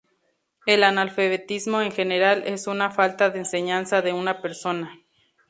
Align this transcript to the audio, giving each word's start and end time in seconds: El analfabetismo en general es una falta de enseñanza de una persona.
El 0.65 0.83
analfabetismo 0.83 1.79
en 1.79 1.91
general 1.91 2.41
es 2.47 2.65
una 2.65 2.89
falta 2.89 3.29
de 3.29 3.37
enseñanza 3.37 4.01
de 4.01 4.13
una 4.13 4.41
persona. 4.41 4.99